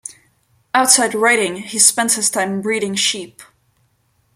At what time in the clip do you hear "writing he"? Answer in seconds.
1.13-1.77